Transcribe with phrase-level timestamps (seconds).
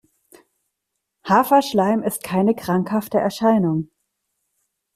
[1.25, 3.91] Haferschleim ist keine krankhafte Erscheinung.